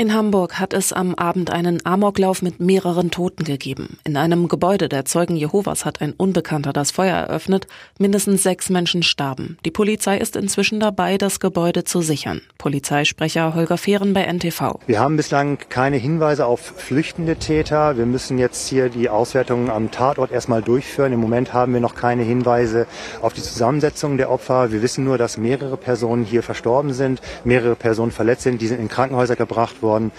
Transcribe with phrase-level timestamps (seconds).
[0.00, 3.98] In Hamburg hat es am Abend einen Amoklauf mit mehreren Toten gegeben.
[4.04, 7.66] In einem Gebäude der Zeugen Jehovas hat ein Unbekannter das Feuer eröffnet.
[7.98, 9.58] Mindestens sechs Menschen starben.
[9.64, 12.42] Die Polizei ist inzwischen dabei, das Gebäude zu sichern.
[12.58, 14.78] Polizeisprecher Holger Fehren bei NTV.
[14.86, 17.96] Wir haben bislang keine Hinweise auf flüchtende Täter.
[17.96, 21.12] Wir müssen jetzt hier die Auswertungen am Tatort erstmal durchführen.
[21.12, 22.86] Im Moment haben wir noch keine Hinweise
[23.20, 24.70] auf die Zusammensetzung der Opfer.
[24.70, 28.62] Wir wissen nur, dass mehrere Personen hier verstorben sind, mehrere Personen verletzt sind.
[28.62, 30.12] Die sind in Krankenhäuser gebracht worden worden.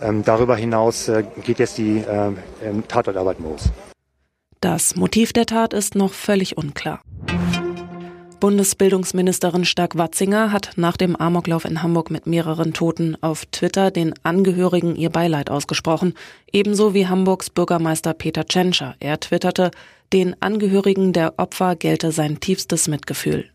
[0.00, 2.32] Ähm, darüber hinaus äh, geht jetzt die äh,
[2.88, 3.70] Tatortarbeit los.
[4.60, 7.00] Das Motiv der Tat ist noch völlig unklar.
[8.40, 14.94] Bundesbildungsministerin Stark-Watzinger hat nach dem Amoklauf in Hamburg mit mehreren Toten auf Twitter den Angehörigen
[14.94, 16.14] ihr Beileid ausgesprochen,
[16.52, 18.94] ebenso wie Hamburgs Bürgermeister Peter Tschentscher.
[19.00, 19.72] Er twitterte,
[20.12, 23.50] den Angehörigen der Opfer gelte sein tiefstes Mitgefühl.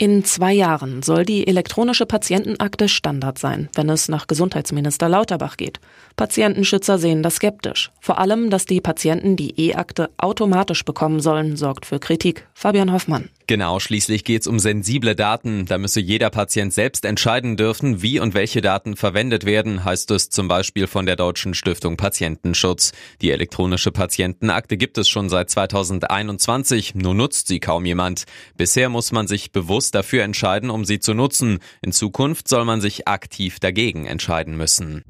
[0.00, 5.78] In zwei Jahren soll die elektronische Patientenakte Standard sein, wenn es nach Gesundheitsminister Lauterbach geht.
[6.16, 7.90] Patientenschützer sehen das skeptisch.
[8.00, 12.46] Vor allem, dass die Patienten die E-Akte automatisch bekommen sollen, sorgt für Kritik.
[12.54, 13.28] Fabian Hoffmann.
[13.50, 15.66] Genau, schließlich geht es um sensible Daten.
[15.66, 20.30] Da müsse jeder Patient selbst entscheiden dürfen, wie und welche Daten verwendet werden, heißt es
[20.30, 22.92] zum Beispiel von der Deutschen Stiftung Patientenschutz.
[23.22, 28.22] Die elektronische Patientenakte gibt es schon seit 2021, nur nutzt sie kaum jemand.
[28.56, 31.58] Bisher muss man sich bewusst dafür entscheiden, um sie zu nutzen.
[31.82, 35.02] In Zukunft soll man sich aktiv dagegen entscheiden müssen.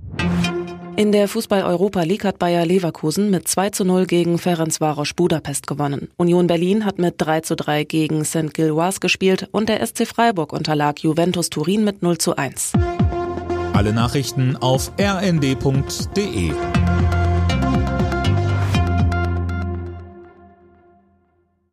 [0.96, 6.08] In der Fußball-Europa League hat Bayer Leverkusen mit 2 zu 0 gegen Ferencvaros Budapest gewonnen.
[6.16, 8.52] Union Berlin hat mit 3 zu 3 gegen St.
[8.52, 12.72] Gilloise gespielt und der SC Freiburg unterlag Juventus Turin mit 0 zu 1.
[13.72, 16.52] Alle Nachrichten auf rnd.de